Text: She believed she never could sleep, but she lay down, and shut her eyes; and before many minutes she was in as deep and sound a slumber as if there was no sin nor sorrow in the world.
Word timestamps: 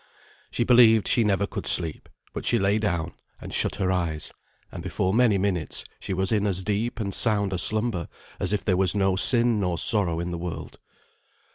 She 0.49 0.63
believed 0.63 1.07
she 1.07 1.23
never 1.23 1.45
could 1.45 1.67
sleep, 1.67 2.09
but 2.33 2.43
she 2.43 2.57
lay 2.57 2.79
down, 2.79 3.13
and 3.39 3.53
shut 3.53 3.75
her 3.75 3.91
eyes; 3.91 4.33
and 4.71 4.81
before 4.81 5.13
many 5.13 5.37
minutes 5.37 5.85
she 5.99 6.11
was 6.11 6.31
in 6.31 6.47
as 6.47 6.63
deep 6.63 6.99
and 6.99 7.13
sound 7.13 7.53
a 7.53 7.59
slumber 7.59 8.07
as 8.39 8.51
if 8.51 8.65
there 8.65 8.77
was 8.77 8.95
no 8.95 9.15
sin 9.15 9.59
nor 9.59 9.77
sorrow 9.77 10.19
in 10.19 10.31
the 10.31 10.39
world. 10.39 10.79